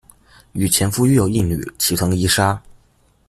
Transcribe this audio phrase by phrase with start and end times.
[0.53, 2.59] 与前夫育有一女齐藤依纱。